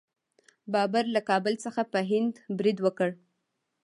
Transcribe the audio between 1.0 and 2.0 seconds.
له کابل څخه په